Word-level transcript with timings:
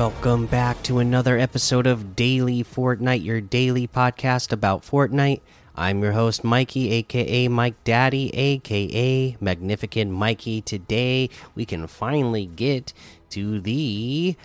Welcome 0.00 0.46
back 0.46 0.82
to 0.84 0.98
another 0.98 1.38
episode 1.38 1.86
of 1.86 2.16
Daily 2.16 2.64
Fortnite, 2.64 3.22
your 3.22 3.42
daily 3.42 3.86
podcast 3.86 4.50
about 4.50 4.80
Fortnite. 4.80 5.42
I'm 5.76 6.02
your 6.02 6.12
host, 6.12 6.42
Mikey, 6.42 6.90
aka 6.90 7.48
Mike 7.48 7.84
Daddy, 7.84 8.34
aka 8.34 9.36
Magnificent 9.42 10.10
Mikey. 10.10 10.62
Today, 10.62 11.28
we 11.54 11.66
can 11.66 11.86
finally 11.86 12.46
get 12.46 12.94
to 13.28 13.60
the 13.60 14.36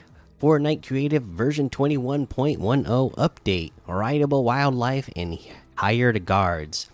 Fortnite 0.41 0.85
Creative 0.85 1.23
version 1.23 1.69
21.10 1.69 3.15
update 3.15 3.71
Rideable 3.87 4.43
Wildlife 4.43 5.09
and 5.15 5.39
Hired 5.75 6.25
Guards. 6.25 6.89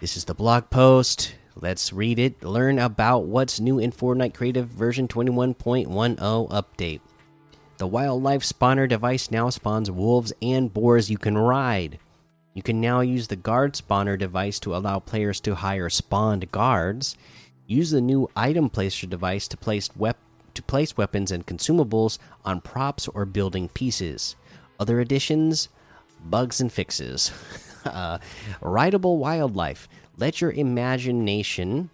This 0.00 0.18
is 0.18 0.26
the 0.26 0.34
blog 0.34 0.68
post. 0.68 1.34
Let's 1.56 1.94
read 1.94 2.18
it. 2.18 2.44
Learn 2.44 2.78
about 2.78 3.24
what's 3.24 3.58
new 3.58 3.78
in 3.78 3.90
Fortnite 3.90 4.34
Creative 4.34 4.68
version 4.68 5.08
21.10 5.08 5.86
update. 6.50 7.00
The 7.76 7.86
wildlife 7.88 8.42
spawner 8.42 8.88
device 8.88 9.30
now 9.30 9.50
spawns 9.50 9.90
wolves 9.90 10.32
and 10.40 10.72
boars 10.72 11.10
you 11.10 11.18
can 11.18 11.36
ride. 11.36 11.98
You 12.54 12.62
can 12.62 12.80
now 12.80 13.00
use 13.00 13.26
the 13.26 13.36
guard 13.36 13.74
spawner 13.74 14.16
device 14.16 14.60
to 14.60 14.76
allow 14.76 15.00
players 15.00 15.40
to 15.40 15.56
hire 15.56 15.90
spawned 15.90 16.52
guards. 16.52 17.16
Use 17.66 17.90
the 17.90 18.00
new 18.00 18.30
item 18.36 18.70
placer 18.70 19.08
device 19.08 19.48
to 19.48 19.56
place 19.56 19.88
to 19.88 20.62
place 20.62 20.96
weapons 20.96 21.32
and 21.32 21.46
consumables 21.46 22.18
on 22.44 22.60
props 22.60 23.08
or 23.08 23.24
building 23.24 23.68
pieces. 23.68 24.36
Other 24.78 25.00
additions, 25.00 25.68
bugs 26.24 26.60
and 26.60 26.72
fixes. 26.72 27.32
uh, 27.84 28.18
rideable 28.60 29.18
wildlife. 29.18 29.88
Let 30.16 30.40
your 30.40 30.52
imagination 30.52 31.90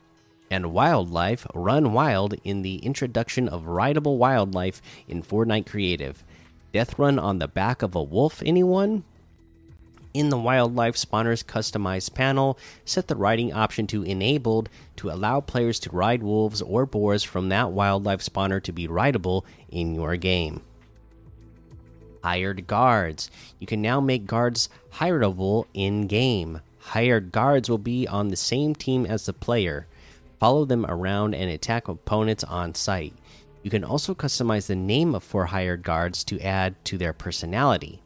and 0.50 0.72
wildlife 0.72 1.46
run 1.54 1.92
wild 1.92 2.34
in 2.42 2.62
the 2.62 2.76
introduction 2.78 3.48
of 3.48 3.66
rideable 3.66 4.18
wildlife 4.18 4.82
in 5.06 5.22
Fortnite 5.22 5.66
Creative. 5.66 6.24
Death 6.72 6.98
run 6.98 7.18
on 7.18 7.38
the 7.38 7.48
back 7.48 7.82
of 7.82 7.94
a 7.94 8.02
wolf, 8.02 8.42
anyone? 8.44 9.04
In 10.12 10.28
the 10.28 10.38
wildlife 10.38 10.96
spawners 10.96 11.44
customized 11.44 12.14
panel, 12.14 12.58
set 12.84 13.06
the 13.06 13.14
riding 13.14 13.52
option 13.52 13.86
to 13.88 14.02
enabled 14.02 14.68
to 14.96 15.10
allow 15.10 15.40
players 15.40 15.78
to 15.80 15.90
ride 15.90 16.22
wolves 16.22 16.60
or 16.60 16.84
boars 16.84 17.22
from 17.22 17.48
that 17.48 17.70
wildlife 17.70 18.20
spawner 18.20 18.60
to 18.64 18.72
be 18.72 18.88
rideable 18.88 19.44
in 19.70 19.94
your 19.94 20.16
game. 20.16 20.62
Hired 22.24 22.66
guards. 22.66 23.30
You 23.60 23.68
can 23.68 23.80
now 23.80 24.00
make 24.00 24.26
guards 24.26 24.68
hireable 24.94 25.66
in 25.74 26.08
game. 26.08 26.60
Hired 26.78 27.30
guards 27.30 27.70
will 27.70 27.78
be 27.78 28.08
on 28.08 28.28
the 28.28 28.36
same 28.36 28.74
team 28.74 29.06
as 29.06 29.26
the 29.26 29.32
player 29.32 29.86
follow 30.40 30.64
them 30.64 30.86
around, 30.88 31.34
and 31.34 31.50
attack 31.50 31.86
opponents 31.86 32.42
on 32.42 32.74
site. 32.74 33.14
You 33.62 33.70
can 33.70 33.84
also 33.84 34.14
customize 34.14 34.66
the 34.66 34.74
name 34.74 35.14
of 35.14 35.22
four 35.22 35.46
hired 35.46 35.82
guards 35.82 36.24
to 36.24 36.40
add 36.40 36.82
to 36.86 36.96
their 36.96 37.12
personality. 37.12 38.02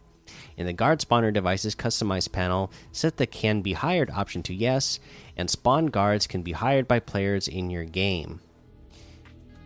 In 0.57 0.67
the 0.67 0.73
guard 0.73 1.01
spawner 1.01 1.33
devices 1.33 1.75
customized 1.75 2.33
panel, 2.33 2.73
set 2.93 3.17
the 3.17 3.27
can 3.27 3.63
be 3.63 3.73
hired 3.73 4.11
option 4.11 4.43
to 4.45 4.55
yes, 4.55 4.99
and 5.37 5.49
spawn 5.49 5.87
guards 5.87 6.27
can 6.27 6.43
be 6.43 6.53
hired 6.53 6.87
by 6.87 6.99
players 6.99 7.49
in 7.49 7.71
your 7.71 7.85
game. 7.85 8.41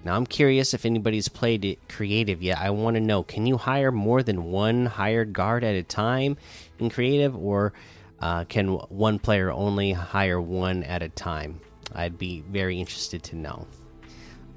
Now, 0.05 0.15
I'm 0.15 0.27
curious 0.27 0.75
if 0.75 0.87
anybody's 0.87 1.29
played 1.29 1.65
it 1.65 1.89
creative 1.89 2.43
yet. 2.43 2.59
I 2.59 2.71
want 2.71 2.95
to 2.95 3.01
know 3.01 3.23
can 3.23 3.47
you 3.47 3.57
hire 3.57 3.91
more 3.91 4.23
than 4.23 4.45
one 4.45 4.87
hired 4.87 5.33
guard 5.33 5.65
at 5.65 5.75
a 5.75 5.83
time 5.83 6.37
in 6.79 6.89
creative, 6.89 7.37
or 7.37 7.73
uh, 8.21 8.45
can 8.45 8.69
one 8.69 9.19
player 9.19 9.51
only 9.51 9.93
hire 9.93 10.41
one 10.41 10.85
at 10.85 11.03
a 11.03 11.09
time? 11.09 11.61
I'd 11.95 12.19
be 12.19 12.43
very 12.51 12.79
interested 12.79 13.23
to 13.25 13.37
know. 13.37 13.67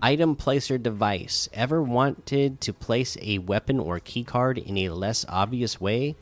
Item 0.01 0.35
placer 0.35 0.77
device. 0.77 1.47
Ever 1.53 1.81
wanted 1.81 2.59
to 2.61 2.73
place 2.73 3.17
a 3.21 3.37
weapon 3.37 3.79
or 3.79 3.99
keycard 3.99 4.57
in 4.57 4.77
a 4.79 4.89
less 4.89 5.25
obvious 5.29 5.79
way? 5.79 6.15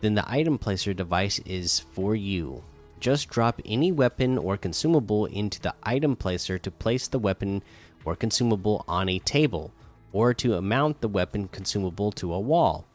Then 0.00 0.14
the 0.14 0.30
item 0.30 0.58
placer 0.58 0.94
device 0.94 1.38
is 1.40 1.80
for 1.80 2.14
you. 2.14 2.62
Just 2.98 3.28
drop 3.28 3.60
any 3.64 3.92
weapon 3.92 4.38
or 4.38 4.56
consumable 4.56 5.26
into 5.26 5.60
the 5.60 5.74
item 5.82 6.16
placer 6.16 6.58
to 6.58 6.70
place 6.70 7.06
the 7.08 7.18
weapon 7.18 7.62
or 8.04 8.16
consumable 8.16 8.84
on 8.88 9.08
a 9.08 9.18
table, 9.18 9.72
or 10.12 10.32
to 10.32 10.58
mount 10.62 11.00
the 11.00 11.08
weapon 11.08 11.48
consumable 11.48 12.12
to 12.12 12.32
a 12.32 12.40
wall. 12.40 12.86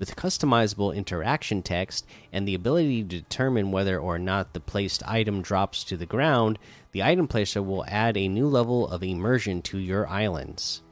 With 0.00 0.16
customizable 0.16 0.96
interaction 0.96 1.62
text 1.62 2.06
and 2.32 2.48
the 2.48 2.54
ability 2.54 3.02
to 3.02 3.20
determine 3.20 3.70
whether 3.70 4.00
or 4.00 4.18
not 4.18 4.54
the 4.54 4.60
placed 4.60 5.06
item 5.06 5.42
drops 5.42 5.84
to 5.84 5.96
the 5.98 6.06
ground, 6.06 6.58
the 6.92 7.02
item 7.02 7.28
placer 7.28 7.62
will 7.62 7.84
add 7.86 8.16
a 8.16 8.26
new 8.26 8.48
level 8.48 8.88
of 8.88 9.02
immersion 9.02 9.60
to 9.62 9.78
your 9.78 10.08
islands. 10.08 10.82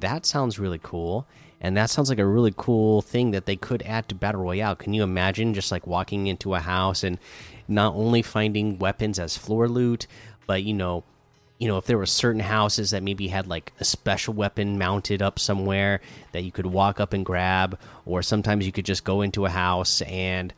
That 0.00 0.24
sounds 0.24 0.58
really 0.58 0.80
cool. 0.82 1.28
And 1.60 1.76
that 1.76 1.90
sounds 1.90 2.08
like 2.08 2.18
a 2.18 2.26
really 2.26 2.54
cool 2.56 3.02
thing 3.02 3.32
that 3.32 3.44
they 3.44 3.54
could 3.54 3.82
add 3.82 4.08
to 4.08 4.14
Battle 4.14 4.40
Royale. 4.40 4.76
Can 4.76 4.94
you 4.94 5.02
imagine 5.02 5.52
just 5.52 5.70
like 5.70 5.86
walking 5.86 6.26
into 6.26 6.54
a 6.54 6.60
house 6.60 7.04
and 7.04 7.18
not 7.68 7.94
only 7.94 8.22
finding 8.22 8.78
weapons 8.78 9.18
as 9.18 9.36
floor 9.36 9.68
loot, 9.68 10.06
but 10.46 10.64
you 10.64 10.72
know, 10.72 11.04
you 11.62 11.68
know, 11.68 11.76
if 11.76 11.86
there 11.86 11.96
were 11.96 12.06
certain 12.06 12.40
houses 12.40 12.90
that 12.90 13.04
maybe 13.04 13.28
had 13.28 13.46
like 13.46 13.72
a 13.78 13.84
special 13.84 14.34
weapon 14.34 14.78
mounted 14.78 15.22
up 15.22 15.38
somewhere 15.38 16.00
that 16.32 16.42
you 16.42 16.50
could 16.50 16.66
walk 16.66 16.98
up 16.98 17.12
and 17.12 17.24
grab, 17.24 17.78
or 18.04 18.20
sometimes 18.20 18.66
you 18.66 18.72
could 18.72 18.84
just 18.84 19.04
go 19.04 19.22
into 19.22 19.46
a 19.46 19.48
house 19.48 20.02
and 20.02 20.52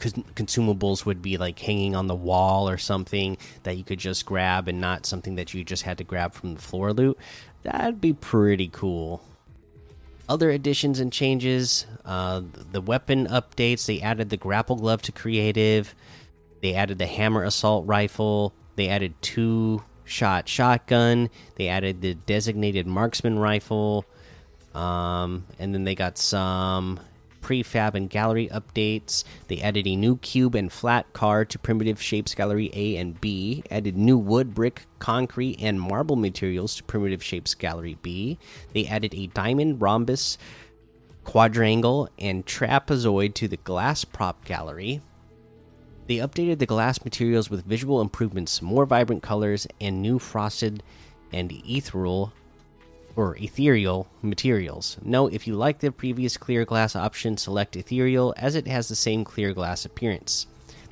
consumables 0.00 1.04
would 1.04 1.20
be 1.20 1.36
like 1.36 1.58
hanging 1.58 1.94
on 1.94 2.06
the 2.06 2.14
wall 2.14 2.70
or 2.70 2.78
something 2.78 3.36
that 3.64 3.76
you 3.76 3.84
could 3.84 3.98
just 3.98 4.24
grab 4.24 4.66
and 4.66 4.80
not 4.80 5.04
something 5.04 5.34
that 5.34 5.52
you 5.52 5.62
just 5.62 5.82
had 5.82 5.98
to 5.98 6.04
grab 6.04 6.32
from 6.32 6.54
the 6.54 6.60
floor 6.62 6.94
loot. 6.94 7.18
That'd 7.62 8.00
be 8.00 8.14
pretty 8.14 8.70
cool. 8.72 9.22
Other 10.26 10.48
additions 10.48 11.00
and 11.00 11.12
changes 11.12 11.84
uh, 12.06 12.40
the 12.72 12.80
weapon 12.80 13.26
updates. 13.26 13.84
They 13.84 14.00
added 14.00 14.30
the 14.30 14.38
grapple 14.38 14.76
glove 14.76 15.02
to 15.02 15.12
creative, 15.12 15.94
they 16.62 16.72
added 16.72 16.96
the 16.96 17.06
hammer 17.06 17.44
assault 17.44 17.86
rifle, 17.86 18.54
they 18.76 18.88
added 18.88 19.12
two 19.20 19.82
shot 20.08 20.48
shotgun, 20.48 21.30
they 21.56 21.68
added 21.68 22.00
the 22.00 22.14
designated 22.14 22.86
marksman 22.86 23.38
rifle. 23.38 24.04
Um, 24.74 25.46
and 25.58 25.74
then 25.74 25.84
they 25.84 25.94
got 25.94 26.18
some 26.18 27.00
prefab 27.40 27.94
and 27.94 28.10
gallery 28.10 28.48
updates. 28.48 29.24
They 29.48 29.60
added 29.60 29.86
a 29.86 29.96
new 29.96 30.18
cube 30.18 30.54
and 30.54 30.70
flat 30.70 31.12
car 31.12 31.44
to 31.46 31.58
primitive 31.58 32.00
shapes 32.00 32.34
gallery 32.34 32.70
A 32.74 32.96
and 32.96 33.20
B, 33.20 33.62
added 33.70 33.96
new 33.96 34.18
wood, 34.18 34.54
brick, 34.54 34.86
concrete, 34.98 35.56
and 35.60 35.80
marble 35.80 36.16
materials 36.16 36.74
to 36.76 36.82
primitive 36.82 37.22
shapes 37.22 37.54
gallery 37.54 37.96
B. 38.02 38.38
They 38.74 38.86
added 38.86 39.14
a 39.14 39.28
diamond, 39.28 39.80
rhombus, 39.80 40.36
quadrangle, 41.24 42.08
and 42.18 42.44
trapezoid 42.44 43.34
to 43.34 43.48
the 43.48 43.56
glass 43.58 44.04
prop 44.04 44.44
gallery. 44.44 45.00
They 46.08 46.16
updated 46.16 46.58
the 46.58 46.64
glass 46.64 47.04
materials 47.04 47.50
with 47.50 47.66
visual 47.66 48.00
improvements, 48.00 48.62
more 48.62 48.86
vibrant 48.86 49.22
colors, 49.22 49.66
and 49.78 50.00
new 50.00 50.18
frosted 50.18 50.82
and 51.34 51.52
ethereal 51.52 52.32
or 53.14 53.36
ethereal 53.36 54.08
materials. 54.22 54.96
Note 55.02 55.34
if 55.34 55.46
you 55.46 55.54
like 55.54 55.80
the 55.80 55.92
previous 55.92 56.38
clear 56.38 56.64
glass 56.64 56.96
option, 56.96 57.36
select 57.36 57.76
ethereal 57.76 58.32
as 58.38 58.54
it 58.54 58.66
has 58.66 58.88
the 58.88 58.96
same 58.96 59.22
clear 59.22 59.52
glass 59.52 59.84
appearance. 59.84 60.46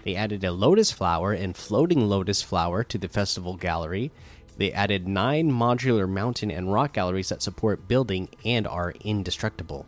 They 0.04 0.14
added 0.16 0.44
a 0.44 0.52
lotus 0.52 0.92
flower 0.92 1.32
and 1.32 1.56
floating 1.56 2.06
lotus 2.08 2.42
flower 2.42 2.84
to 2.84 2.98
the 2.98 3.08
festival 3.08 3.56
gallery. 3.56 4.12
They 4.58 4.70
added 4.70 5.08
nine 5.08 5.50
modular 5.50 6.06
mountain 6.06 6.50
and 6.50 6.72
rock 6.72 6.92
galleries 6.92 7.30
that 7.30 7.42
support 7.42 7.88
building 7.88 8.28
and 8.44 8.66
are 8.66 8.92
indestructible. 9.00 9.86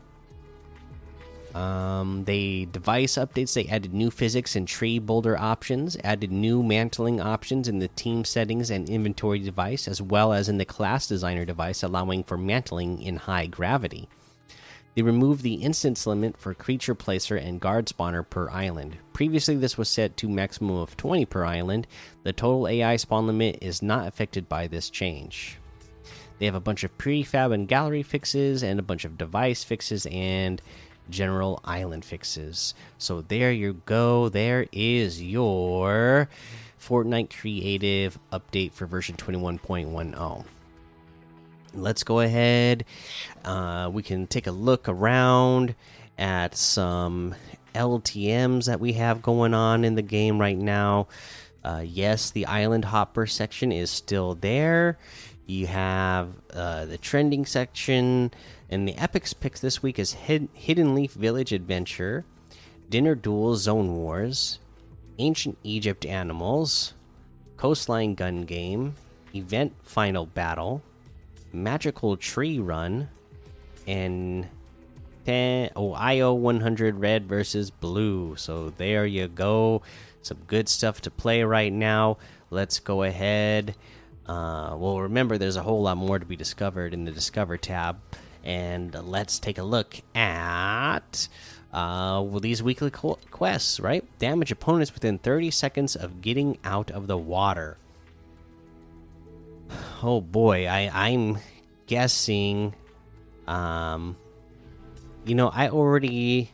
Um, 1.55 2.25
they 2.25 2.67
device 2.71 3.15
updates. 3.15 3.55
They 3.55 3.67
added 3.67 3.95
new 3.95 4.11
physics 4.11 4.55
and 4.55 4.69
tree 4.69 4.99
boulder 4.99 5.37
options, 5.37 5.97
added 6.05 6.31
new 6.31 6.63
mantling 6.63 7.21
options 7.21 7.69
in 7.69 7.79
the 7.79 7.89
team 7.89 8.25
settings 8.25 8.71
and 8.71 8.89
inventory 8.89 9.39
device, 9.39 9.89
as 9.89 10.03
well 10.03 10.33
as 10.33 10.49
in 10.49 10.59
the 10.59 10.65
class 10.65 11.07
designer 11.07 11.45
device, 11.45 11.83
allowing 11.83 12.25
for 12.25 12.37
mantling 12.37 13.01
in 13.01 13.17
high 13.17 13.47
gravity. 13.47 14.09
They 14.95 15.03
removed 15.03 15.43
the 15.43 15.55
instance 15.55 16.07
limit 16.07 16.37
for 16.37 16.55
creature 16.55 16.95
placer 16.95 17.37
and 17.37 17.61
guard 17.61 17.87
spawner 17.87 18.29
per 18.29 18.51
island. 18.51 18.97
Previously, 19.13 19.55
this 19.55 19.79
was 19.79 19.89
set 19.89 20.17
to 20.17 20.29
maximum 20.29 20.77
of 20.77 20.97
20 20.97 21.25
per 21.27 21.45
island. 21.45 21.87
The 22.25 22.33
total 22.33 22.67
AI 22.67 22.97
spawn 22.97 23.27
limit 23.27 23.59
is 23.63 23.81
not 23.81 24.09
affected 24.09 24.49
by 24.49 24.67
this 24.67 24.91
change. 24.91 25.59
They 26.39 26.47
have 26.47 26.55
a 26.55 26.61
bunch 26.61 26.85
of 26.85 26.97
prefab 26.99 27.53
and 27.53 27.69
gallery 27.69 28.03
fixes, 28.03 28.63
and 28.63 28.79
a 28.79 28.83
bunch 28.83 29.05
of 29.05 29.19
device 29.19 29.65
fixes, 29.65 30.07
and 30.07 30.61
general 31.11 31.61
island 31.65 32.05
fixes. 32.05 32.75
So 32.99 33.23
there 33.23 33.53
you 33.53 33.81
go. 33.87 34.29
There 34.29 34.67
is 34.73 35.23
your 35.23 36.29
Fortnite 36.81 37.37
Creative 37.39 38.19
update 38.33 38.73
for 38.73 38.87
version 38.87 39.17
21.10. 39.17 40.45
Let's 41.75 42.03
go 42.03 42.21
ahead. 42.21 42.85
Uh, 43.45 43.91
we 43.93 44.03
can 44.03 44.27
take 44.27 44.47
a 44.47 44.53
look 44.53 44.89
around 44.89 45.75
at 46.17 46.57
some 46.57 47.35
LTMs 47.75 48.67
that 48.67 48.81
we 48.81 48.95
have 48.95 49.23
going 49.23 49.55
on 49.55 49.85
in 49.85 49.95
the 49.95 50.03
game 50.03 50.41
right 50.41 50.57
now. 50.57 51.09
Uh, 51.65 51.83
yes, 51.85 52.31
the 52.31 52.47
island 52.47 52.87
hopper 52.87 53.27
section 53.27 53.73
is 53.73 53.91
still 53.91 54.35
there. 54.35 54.99
You 55.49 55.67
have 55.67 56.35
uh, 56.53 56.85
the 56.85 56.99
trending 56.99 57.47
section, 57.47 58.31
and 58.69 58.87
the 58.87 58.95
epics 58.97 59.33
picks 59.33 59.61
this 59.61 59.83
week 59.83 59.99
is 59.99 60.13
Hid 60.13 60.51
Hidden 60.53 60.95
Leaf 60.95 61.15
Village 61.15 61.55
Adventure, 61.55 62.27
Dinner 62.91 63.15
Duel 63.15 63.57
Zone 63.57 63.97
Wars, 63.97 64.59
Ancient 65.19 65.57
Egypt 65.63 66.05
Animals, 66.05 66.93
Coastline 67.57 68.15
Gun 68.15 68.43
Game, 68.43 68.95
Event 69.35 69.73
Final 69.83 70.27
Battle, 70.27 70.83
Magical 71.51 72.19
Tree 72.19 72.59
Run, 72.59 73.09
and 73.87 74.47
10, 75.25 75.71
oh, 75.77 75.95
IO 75.95 76.35
100 76.35 77.01
Red 77.01 77.27
versus 77.27 77.71
Blue. 77.71 78.37
So 78.37 78.69
there 78.77 79.07
you 79.07 79.29
go. 79.29 79.81
Some 80.21 80.41
good 80.47 80.69
stuff 80.69 81.01
to 81.01 81.11
play 81.11 81.43
right 81.43 81.73
now. 81.73 82.19
Let's 82.51 82.81
go 82.81 83.03
ahead. 83.03 83.75
Uh, 84.29 84.77
well, 84.77 85.01
remember, 85.01 85.39
there's 85.39 85.57
a 85.57 85.63
whole 85.63 85.83
lot 85.83 85.97
more 85.97 86.19
to 86.19 86.27
be 86.27 86.37
discovered 86.37 86.93
in 86.93 87.05
the 87.05 87.11
Discover 87.11 87.57
tab. 87.57 87.99
And 88.45 88.95
let's 88.95 89.39
take 89.39 89.59
a 89.59 89.63
look 89.63 89.97
at 90.15 91.29
uh, 91.73 92.23
well, 92.25 92.41
these 92.41 92.63
weekly 92.63 92.91
quests, 92.91 93.79
right? 93.79 94.05
Damage 94.19 94.51
opponents 94.51 94.95
within 94.95 95.19
30 95.19 95.51
seconds 95.51 95.97
of 95.97 96.23
getting 96.23 96.59
out 96.65 96.91
of 96.91 97.07
the 97.07 97.19
water. 97.19 97.77
Oh 100.03 100.21
boy, 100.21 100.67
I, 100.67 100.91
I'm 100.93 101.39
guessing. 101.87 102.75
Um, 103.47 104.17
you 105.27 105.35
know, 105.35 105.49
I 105.49 105.69
already 105.69 106.51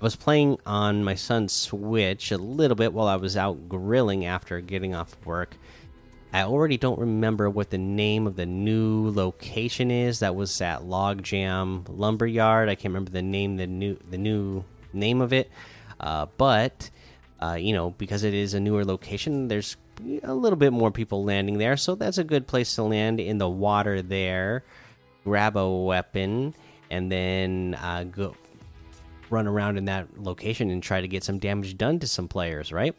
was 0.00 0.16
playing 0.16 0.58
on 0.66 1.04
my 1.04 1.14
son's 1.14 1.52
Switch 1.52 2.30
a 2.30 2.36
little 2.36 2.74
bit 2.74 2.92
while 2.92 3.06
I 3.06 3.16
was 3.16 3.36
out 3.36 3.68
grilling 3.68 4.26
after 4.26 4.60
getting 4.60 4.94
off 4.94 5.16
work. 5.24 5.56
I 6.34 6.42
already 6.42 6.76
don't 6.76 6.98
remember 6.98 7.48
what 7.48 7.70
the 7.70 7.78
name 7.78 8.26
of 8.26 8.34
the 8.34 8.44
new 8.44 9.10
location 9.10 9.92
is. 9.92 10.18
That 10.18 10.34
was 10.34 10.60
at 10.60 10.80
Logjam 10.80 11.86
Lumberyard. 11.88 12.68
I 12.68 12.74
can't 12.74 12.92
remember 12.92 13.12
the 13.12 13.22
name, 13.22 13.56
the 13.56 13.68
new, 13.68 13.96
the 14.10 14.18
new 14.18 14.64
name 14.92 15.20
of 15.20 15.32
it. 15.32 15.48
Uh, 16.00 16.26
but 16.36 16.90
uh, 17.40 17.54
you 17.54 17.72
know, 17.72 17.90
because 17.90 18.24
it 18.24 18.34
is 18.34 18.52
a 18.52 18.58
newer 18.58 18.84
location, 18.84 19.46
there's 19.46 19.76
a 20.24 20.34
little 20.34 20.56
bit 20.56 20.72
more 20.72 20.90
people 20.90 21.22
landing 21.22 21.58
there, 21.58 21.76
so 21.76 21.94
that's 21.94 22.18
a 22.18 22.24
good 22.24 22.48
place 22.48 22.74
to 22.74 22.82
land 22.82 23.20
in 23.20 23.38
the 23.38 23.48
water 23.48 24.02
there. 24.02 24.64
Grab 25.22 25.56
a 25.56 25.70
weapon 25.70 26.52
and 26.90 27.12
then 27.12 27.78
uh, 27.80 28.02
go 28.02 28.34
run 29.30 29.46
around 29.46 29.78
in 29.78 29.84
that 29.84 30.20
location 30.20 30.70
and 30.70 30.82
try 30.82 31.00
to 31.00 31.06
get 31.06 31.22
some 31.22 31.38
damage 31.38 31.78
done 31.78 32.00
to 32.00 32.08
some 32.08 32.26
players, 32.26 32.72
right? 32.72 32.96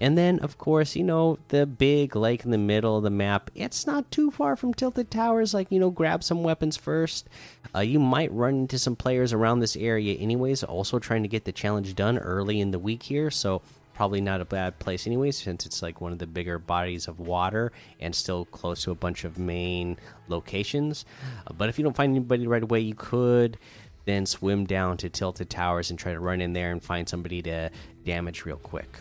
And 0.00 0.16
then, 0.18 0.38
of 0.40 0.58
course, 0.58 0.94
you 0.94 1.04
know, 1.04 1.38
the 1.48 1.64
big 1.64 2.14
lake 2.14 2.44
in 2.44 2.50
the 2.50 2.58
middle 2.58 2.98
of 2.98 3.02
the 3.02 3.10
map, 3.10 3.50
it's 3.54 3.86
not 3.86 4.10
too 4.10 4.30
far 4.30 4.56
from 4.56 4.74
Tilted 4.74 5.10
Towers. 5.10 5.54
Like, 5.54 5.70
you 5.70 5.80
know, 5.80 5.90
grab 5.90 6.22
some 6.22 6.42
weapons 6.42 6.76
first. 6.76 7.28
Uh, 7.74 7.80
you 7.80 7.98
might 7.98 8.32
run 8.32 8.54
into 8.54 8.78
some 8.78 8.96
players 8.96 9.32
around 9.32 9.60
this 9.60 9.76
area, 9.76 10.14
anyways, 10.18 10.62
also 10.62 10.98
trying 10.98 11.22
to 11.22 11.28
get 11.28 11.44
the 11.44 11.52
challenge 11.52 11.94
done 11.94 12.18
early 12.18 12.60
in 12.60 12.72
the 12.72 12.78
week 12.78 13.04
here. 13.04 13.30
So, 13.30 13.62
probably 13.94 14.20
not 14.20 14.42
a 14.42 14.44
bad 14.44 14.78
place, 14.78 15.06
anyways, 15.06 15.38
since 15.38 15.64
it's 15.64 15.80
like 15.80 16.02
one 16.02 16.12
of 16.12 16.18
the 16.18 16.26
bigger 16.26 16.58
bodies 16.58 17.08
of 17.08 17.18
water 17.18 17.72
and 17.98 18.14
still 18.14 18.44
close 18.44 18.84
to 18.84 18.90
a 18.90 18.94
bunch 18.94 19.24
of 19.24 19.38
main 19.38 19.96
locations. 20.28 21.06
Uh, 21.46 21.54
but 21.54 21.70
if 21.70 21.78
you 21.78 21.82
don't 21.82 21.96
find 21.96 22.10
anybody 22.10 22.46
right 22.46 22.62
away, 22.62 22.80
you 22.80 22.94
could 22.94 23.56
then 24.04 24.26
swim 24.26 24.66
down 24.66 24.98
to 24.98 25.08
Tilted 25.08 25.48
Towers 25.48 25.88
and 25.88 25.98
try 25.98 26.12
to 26.12 26.20
run 26.20 26.42
in 26.42 26.52
there 26.52 26.70
and 26.70 26.82
find 26.82 27.08
somebody 27.08 27.40
to 27.42 27.70
damage 28.04 28.44
real 28.44 28.58
quick. 28.58 28.98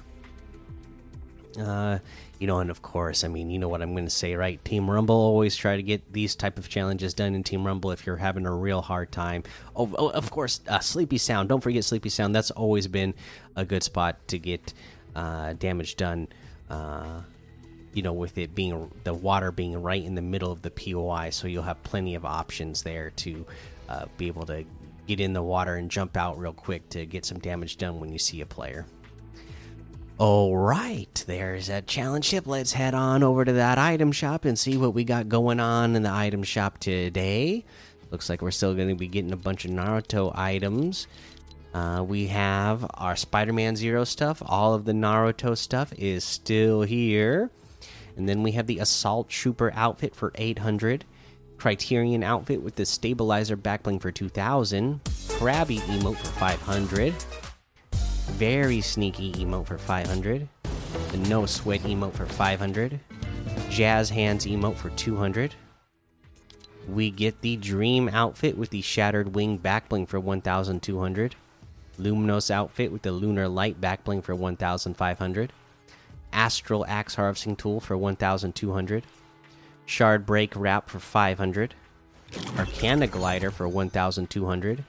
Uh, 1.57 1.99
you 2.39 2.47
know, 2.47 2.59
and 2.59 2.69
of 2.69 2.81
course, 2.81 3.23
I 3.23 3.27
mean, 3.27 3.49
you 3.49 3.59
know 3.59 3.69
what 3.69 3.81
I'm 3.81 3.93
going 3.93 4.05
to 4.05 4.09
say, 4.09 4.35
right? 4.35 4.63
Team 4.65 4.89
Rumble 4.89 5.15
always 5.15 5.55
try 5.55 5.75
to 5.75 5.83
get 5.83 6.11
these 6.11 6.35
type 6.35 6.57
of 6.57 6.67
challenges 6.69 7.13
done 7.13 7.33
in 7.33 7.43
Team 7.43 7.65
Rumble 7.65 7.91
if 7.91 8.05
you're 8.05 8.17
having 8.17 8.45
a 8.45 8.53
real 8.53 8.81
hard 8.81 9.11
time. 9.11 9.43
Oh, 9.75 9.89
oh 9.97 10.09
of 10.09 10.31
course, 10.31 10.61
uh, 10.67 10.79
Sleepy 10.79 11.17
Sound. 11.17 11.49
Don't 11.49 11.61
forget 11.61 11.83
Sleepy 11.83 12.09
Sound. 12.09 12.35
That's 12.35 12.51
always 12.51 12.87
been 12.87 13.13
a 13.55 13.65
good 13.65 13.83
spot 13.83 14.27
to 14.29 14.39
get 14.39 14.73
uh, 15.15 15.53
damage 15.53 15.95
done. 15.95 16.27
Uh, 16.69 17.21
you 17.93 18.01
know, 18.01 18.11
with 18.11 18.37
it 18.37 18.53
being 18.53 18.91
the 19.05 19.13
water 19.13 19.53
being 19.53 19.81
right 19.81 20.03
in 20.03 20.15
the 20.15 20.21
middle 20.21 20.51
of 20.51 20.61
the 20.61 20.69
POI, 20.69 21.29
so 21.29 21.47
you'll 21.47 21.63
have 21.63 21.81
plenty 21.83 22.15
of 22.15 22.25
options 22.25 22.83
there 22.83 23.11
to 23.11 23.45
uh, 23.87 24.05
be 24.17 24.27
able 24.27 24.45
to 24.47 24.65
get 25.07 25.21
in 25.21 25.31
the 25.31 25.41
water 25.41 25.75
and 25.75 25.89
jump 25.89 26.17
out 26.17 26.37
real 26.37 26.51
quick 26.51 26.89
to 26.89 27.05
get 27.05 27.25
some 27.25 27.39
damage 27.39 27.77
done 27.77 27.99
when 27.99 28.11
you 28.11 28.19
see 28.19 28.41
a 28.41 28.45
player. 28.45 28.85
All 30.17 30.55
right, 30.55 31.25
there's 31.27 31.67
a 31.67 31.81
challenge 31.81 32.23
ship. 32.23 32.47
Let's 32.47 32.71
head 32.71 32.93
on 32.93 33.21
over 33.21 33.43
to 33.43 33.51
that 33.51 33.77
item 33.77 34.13
shop 34.13 34.45
and 34.45 34.57
see 34.57 34.77
what 34.77 34.93
we 34.93 35.03
got 35.03 35.27
going 35.27 35.59
on 35.59 35.93
in 35.93 36.03
the 36.03 36.11
item 36.11 36.41
shop 36.43 36.77
today. 36.77 37.65
Looks 38.11 38.29
like 38.29 38.41
we're 38.41 38.51
still 38.51 38.73
going 38.75 38.87
to 38.87 38.95
be 38.95 39.09
getting 39.09 39.33
a 39.33 39.37
bunch 39.37 39.65
of 39.65 39.71
Naruto 39.71 40.31
items. 40.33 41.07
Uh, 41.73 42.01
we 42.07 42.27
have 42.27 42.89
our 42.93 43.17
Spider 43.17 43.51
Man 43.51 43.75
Zero 43.75 44.05
stuff. 44.05 44.41
All 44.45 44.73
of 44.73 44.85
the 44.85 44.93
Naruto 44.93 45.57
stuff 45.57 45.91
is 45.97 46.23
still 46.23 46.83
here. 46.83 47.51
And 48.15 48.29
then 48.29 48.41
we 48.41 48.53
have 48.53 48.67
the 48.67 48.79
Assault 48.79 49.27
Trooper 49.27 49.73
outfit 49.75 50.15
for 50.15 50.31
800. 50.35 51.03
Criterion 51.57 52.23
outfit 52.23 52.61
with 52.61 52.75
the 52.75 52.85
Stabilizer 52.85 53.57
backbling 53.57 53.99
for 53.99 54.13
2000. 54.13 55.03
Krabby 55.03 55.79
emote 55.79 56.15
for 56.15 56.39
500 56.39 57.13
very 58.25 58.81
sneaky 58.81 59.31
emote 59.33 59.67
for 59.67 59.77
500. 59.77 60.47
The 61.11 61.17
no 61.17 61.45
sweat 61.45 61.81
emote 61.81 62.13
for 62.13 62.25
500. 62.25 62.99
Jazz 63.69 64.09
hands 64.09 64.45
emote 64.45 64.77
for 64.77 64.89
200. 64.91 65.55
We 66.87 67.11
get 67.11 67.41
the 67.41 67.55
dream 67.57 68.09
outfit 68.09 68.57
with 68.57 68.69
the 68.69 68.81
shattered 68.81 69.35
wing 69.35 69.57
backbling 69.57 70.07
for 70.07 70.19
1200. 70.19 71.35
Luminous 71.97 72.51
outfit 72.51 72.91
with 72.91 73.01
the 73.01 73.11
lunar 73.11 73.47
light 73.47 73.79
backbling 73.79 74.23
for 74.23 74.35
1500. 74.35 75.53
Astral 76.33 76.85
axe 76.87 77.15
harvesting 77.15 77.55
tool 77.55 77.79
for 77.79 77.97
1200. 77.97 79.03
Shard 79.85 80.25
break 80.25 80.53
wrap 80.55 80.89
for 80.89 80.99
500. 80.99 81.73
Arcana 82.57 83.07
glider 83.07 83.51
for 83.51 83.67
1200 83.67 84.83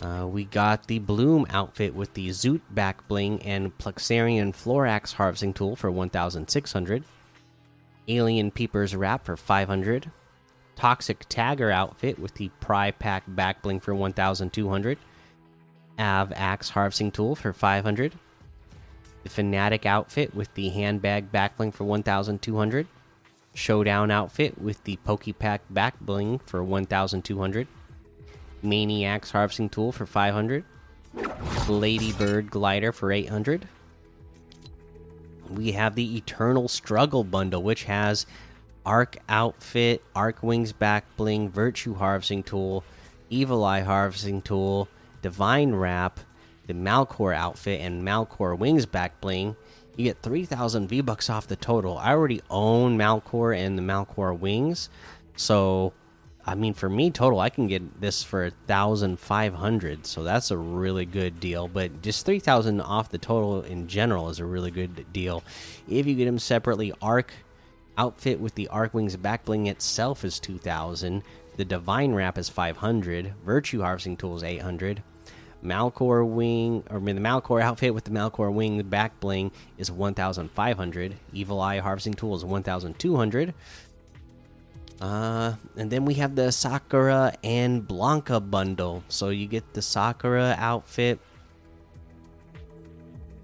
uh, 0.00 0.26
we 0.26 0.44
got 0.44 0.86
the 0.86 0.98
Bloom 0.98 1.46
outfit 1.50 1.94
with 1.94 2.12
the 2.14 2.28
Zoot 2.28 2.60
back 2.70 3.06
bling 3.08 3.42
and 3.42 3.76
Plexarian 3.78 4.52
Florax 4.52 5.14
harvesting 5.14 5.54
tool 5.54 5.74
for 5.74 5.90
1,600. 5.90 7.04
Alien 8.08 8.50
Peepers 8.50 8.94
wrap 8.94 9.24
for 9.24 9.36
500. 9.36 10.10
Toxic 10.76 11.26
Tagger 11.28 11.72
outfit 11.72 12.18
with 12.18 12.34
the 12.34 12.50
Pry 12.60 12.90
Pack 12.90 13.24
back 13.26 13.62
bling 13.62 13.80
for 13.80 13.94
1,200. 13.94 14.98
Av 15.98 16.32
Axe 16.36 16.68
harvesting 16.70 17.10
tool 17.10 17.34
for 17.34 17.54
500. 17.54 18.12
The 19.22 19.30
Fanatic 19.30 19.86
outfit 19.86 20.34
with 20.34 20.52
the 20.54 20.68
handbag 20.68 21.32
back 21.32 21.56
bling 21.56 21.72
for 21.72 21.84
1,200. 21.84 22.86
Showdown 23.54 24.10
outfit 24.10 24.60
with 24.60 24.84
the 24.84 24.98
Pokepack 25.06 25.60
back 25.70 25.98
bling 25.98 26.38
for 26.40 26.62
1,200. 26.62 27.66
Maniac's 28.62 29.30
harvesting 29.30 29.68
tool 29.68 29.92
for 29.92 30.06
500. 30.06 30.64
Ladybird 31.68 32.50
glider 32.50 32.92
for 32.92 33.12
800. 33.12 33.66
We 35.50 35.72
have 35.72 35.94
the 35.94 36.16
Eternal 36.16 36.68
Struggle 36.68 37.24
bundle, 37.24 37.62
which 37.62 37.84
has 37.84 38.26
Arc 38.84 39.16
outfit, 39.28 40.02
Arc 40.14 40.42
wings 40.42 40.72
back 40.72 41.04
bling, 41.16 41.50
Virtue 41.50 41.94
harvesting 41.94 42.42
tool, 42.42 42.84
Evil 43.30 43.64
Eye 43.64 43.80
harvesting 43.80 44.42
tool, 44.42 44.88
Divine 45.22 45.74
wrap, 45.74 46.20
the 46.66 46.74
Malcore 46.74 47.34
outfit, 47.34 47.80
and 47.80 48.02
Malcore 48.02 48.58
wings 48.58 48.86
back 48.86 49.20
bling. 49.20 49.56
You 49.96 50.04
get 50.04 50.22
3,000 50.22 50.88
V 50.88 51.00
bucks 51.00 51.30
off 51.30 51.46
the 51.46 51.56
total. 51.56 51.96
I 51.96 52.10
already 52.10 52.42
own 52.50 52.98
Malcore 52.98 53.56
and 53.56 53.78
the 53.78 53.82
Malcore 53.82 54.38
wings, 54.38 54.90
so 55.36 55.92
I 56.48 56.54
mean, 56.54 56.74
for 56.74 56.88
me, 56.88 57.10
total, 57.10 57.40
I 57.40 57.50
can 57.50 57.66
get 57.66 58.00
this 58.00 58.22
for 58.22 58.46
a 58.46 58.50
thousand 58.68 59.18
five 59.18 59.52
hundred, 59.52 60.06
so 60.06 60.22
that's 60.22 60.52
a 60.52 60.56
really 60.56 61.04
good 61.04 61.40
deal. 61.40 61.66
But 61.66 62.02
just 62.02 62.24
three 62.24 62.38
thousand 62.38 62.80
off 62.80 63.08
the 63.08 63.18
total 63.18 63.62
in 63.62 63.88
general 63.88 64.30
is 64.30 64.38
a 64.38 64.44
really 64.44 64.70
good 64.70 65.12
deal. 65.12 65.42
If 65.88 66.06
you 66.06 66.14
get 66.14 66.26
them 66.26 66.38
separately, 66.38 66.92
Arc 67.02 67.32
outfit 67.98 68.38
with 68.38 68.54
the 68.54 68.68
Arc 68.68 68.94
Wings 68.94 69.16
back 69.16 69.44
bling 69.44 69.66
itself 69.66 70.24
is 70.24 70.38
two 70.38 70.58
thousand. 70.58 71.24
The 71.56 71.64
Divine 71.64 72.14
Wrap 72.14 72.38
is 72.38 72.48
five 72.48 72.76
hundred. 72.76 73.34
Virtue 73.44 73.80
Harvesting 73.80 74.16
Tool 74.16 74.36
is 74.36 74.44
eight 74.44 74.62
hundred. 74.62 75.02
Malcore 75.64 76.26
wing, 76.26 76.84
or 76.90 76.98
I 76.98 77.00
mean, 77.00 77.16
the 77.16 77.22
Malcore 77.22 77.62
outfit 77.62 77.92
with 77.94 78.04
the 78.04 78.10
Malcore 78.10 78.52
wing 78.52 78.80
back 78.82 79.18
bling 79.20 79.50
is 79.78 79.90
1,500. 79.90 81.16
Evil 81.32 81.60
Eye 81.60 81.78
harvesting 81.78 82.14
tool 82.14 82.36
is 82.36 82.44
1,200. 82.44 83.54
Uh, 85.00 85.54
and 85.76 85.90
then 85.90 86.04
we 86.04 86.14
have 86.14 86.34
the 86.34 86.50
Sakura 86.50 87.34
and 87.44 87.86
Blanka 87.86 88.40
bundle. 88.40 89.04
So 89.08 89.28
you 89.28 89.46
get 89.46 89.74
the 89.74 89.82
Sakura 89.82 90.56
outfit, 90.58 91.18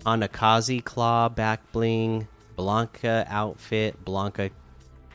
Hanakaze 0.05 0.83
claw 0.83 1.29
back 1.29 1.61
bling, 1.73 2.27
Blanka 2.57 3.27
outfit, 3.29 4.03
Blanka 4.05 4.51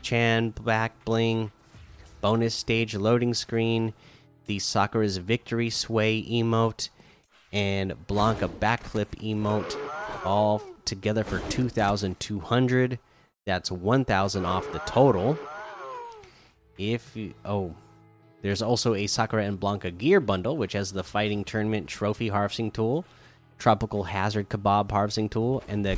Chan 0.01 0.51
back 0.63 0.93
bling, 1.05 1.51
bonus 2.21 2.55
stage 2.55 2.95
loading 2.95 3.33
screen, 3.33 3.93
the 4.45 4.59
Sakura's 4.59 5.17
victory 5.17 5.69
sway 5.69 6.23
emote, 6.23 6.89
and 7.51 7.93
Blanka 8.07 8.47
backflip 8.47 9.07
emote, 9.21 9.75
all 10.23 10.61
together 10.85 11.23
for 11.23 11.39
2,200. 11.49 12.99
That's 13.45 13.71
1,000 13.71 14.45
off 14.45 14.71
the 14.71 14.79
total. 14.79 15.37
If 16.77 17.15
you, 17.15 17.33
oh, 17.43 17.73
there's 18.41 18.61
also 18.61 18.93
a 18.93 19.07
Sakura 19.07 19.43
and 19.43 19.59
Blanka 19.59 19.97
gear 19.97 20.19
bundle, 20.19 20.57
which 20.57 20.73
has 20.73 20.91
the 20.91 21.03
fighting 21.03 21.43
tournament 21.43 21.87
trophy 21.87 22.27
harvesting 22.27 22.71
tool, 22.71 23.05
tropical 23.57 24.03
hazard 24.03 24.49
kebab 24.49 24.91
harvesting 24.91 25.29
tool, 25.29 25.63
and 25.67 25.83
the 25.83 25.95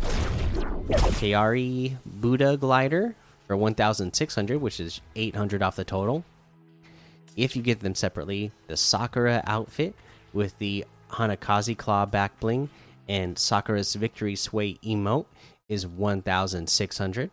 Kairi 1.19 1.97
Buddha 2.05 2.57
glider 2.57 3.15
for 3.45 3.57
1,600, 3.57 4.61
which 4.61 4.79
is 4.79 5.01
800 5.15 5.61
off 5.61 5.75
the 5.75 5.83
total. 5.83 6.23
If 7.35 7.55
you 7.55 7.61
get 7.61 7.81
them 7.81 7.95
separately, 7.95 8.51
the 8.67 8.77
Sakura 8.77 9.43
outfit 9.45 9.95
with 10.33 10.57
the 10.59 10.85
Hanakaze 11.11 11.77
claw 11.77 12.05
back 12.05 12.39
bling 12.39 12.69
and 13.07 13.37
Sakura's 13.37 13.95
victory 13.95 14.35
sway 14.35 14.75
emote 14.85 15.25
is 15.67 15.85
1,600. 15.87 17.31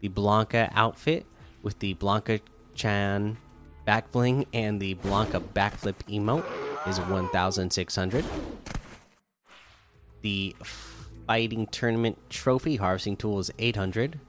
The 0.00 0.08
Blanka 0.08 0.70
outfit 0.72 1.26
with 1.66 1.80
the 1.80 1.96
Blanka 1.96 2.40
Chan 2.76 3.36
back 3.84 4.12
bling 4.12 4.46
and 4.54 4.80
the 4.80 4.94
Blanka 4.94 5.42
backflip 5.52 5.96
emote 6.08 6.44
is 6.86 7.00
1,600. 7.00 8.24
The 10.22 10.54
fighting 11.26 11.66
tournament 11.66 12.18
trophy 12.30 12.76
harvesting 12.76 13.16
tool 13.16 13.40
is 13.40 13.50
800. 13.58 14.20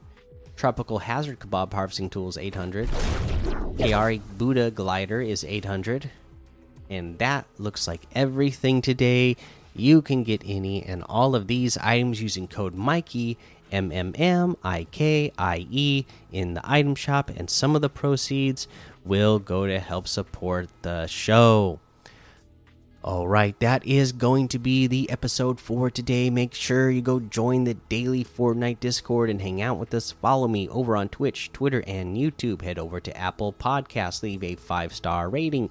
Tropical 0.56 0.98
hazard 0.98 1.38
kebab 1.38 1.72
harvesting 1.72 2.10
tool 2.10 2.28
is 2.28 2.36
800. 2.36 2.88
Kairi 2.88 4.20
Buddha 4.36 4.72
glider 4.72 5.20
is 5.20 5.44
800. 5.44 6.10
And 6.90 7.20
that 7.20 7.46
looks 7.56 7.86
like 7.86 8.00
everything 8.16 8.82
today. 8.82 9.36
You 9.78 10.02
can 10.02 10.22
get 10.24 10.42
any 10.44 10.82
and 10.82 11.02
all 11.04 11.34
of 11.34 11.46
these 11.46 11.76
items 11.78 12.20
using 12.20 12.48
code 12.48 12.74
Mikey 12.74 13.38
M 13.70 13.92
M 13.92 14.12
M 14.16 14.56
I 14.62 14.84
K 14.84 15.32
I 15.38 15.66
E 15.70 16.04
in 16.32 16.54
the 16.54 16.62
item 16.64 16.94
shop, 16.94 17.30
and 17.34 17.48
some 17.48 17.76
of 17.76 17.82
the 17.82 17.90
proceeds 17.90 18.66
will 19.04 19.38
go 19.38 19.66
to 19.66 19.78
help 19.78 20.08
support 20.08 20.68
the 20.82 21.06
show. 21.06 21.80
All 23.04 23.28
right, 23.28 23.58
that 23.60 23.86
is 23.86 24.10
going 24.10 24.48
to 24.48 24.58
be 24.58 24.86
the 24.88 25.08
episode 25.08 25.60
for 25.60 25.88
today. 25.88 26.30
Make 26.30 26.52
sure 26.52 26.90
you 26.90 27.00
go 27.00 27.20
join 27.20 27.64
the 27.64 27.74
daily 27.74 28.24
Fortnite 28.24 28.80
Discord 28.80 29.30
and 29.30 29.40
hang 29.40 29.62
out 29.62 29.78
with 29.78 29.94
us. 29.94 30.10
Follow 30.10 30.48
me 30.48 30.68
over 30.68 30.96
on 30.96 31.08
Twitch, 31.08 31.52
Twitter, 31.52 31.84
and 31.86 32.16
YouTube. 32.16 32.62
Head 32.62 32.78
over 32.78 32.98
to 33.00 33.16
Apple 33.16 33.52
Podcasts, 33.52 34.22
leave 34.22 34.42
a 34.42 34.56
five 34.56 34.92
star 34.92 35.30
rating 35.30 35.70